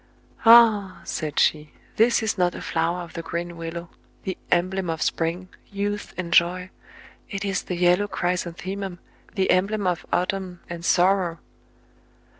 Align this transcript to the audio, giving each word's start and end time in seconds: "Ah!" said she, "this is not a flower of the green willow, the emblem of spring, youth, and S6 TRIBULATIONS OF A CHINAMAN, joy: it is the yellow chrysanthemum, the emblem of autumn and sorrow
"Ah!" 0.47 1.01
said 1.03 1.37
she, 1.39 1.73
"this 1.95 2.23
is 2.23 2.35
not 2.35 2.55
a 2.55 2.61
flower 2.63 3.03
of 3.03 3.13
the 3.13 3.21
green 3.21 3.55
willow, 3.55 3.91
the 4.23 4.35
emblem 4.51 4.89
of 4.89 4.99
spring, 4.99 5.47
youth, 5.67 6.15
and 6.17 6.31
S6 6.33 6.37
TRIBULATIONS 6.37 6.41
OF 6.41 6.41
A 6.41 6.41
CHINAMAN, 6.41 6.69
joy: 7.29 7.35
it 7.35 7.45
is 7.47 7.61
the 7.61 7.75
yellow 7.75 8.07
chrysanthemum, 8.07 8.99
the 9.35 9.51
emblem 9.51 9.85
of 9.85 10.03
autumn 10.11 10.61
and 10.67 10.83
sorrow 10.83 11.37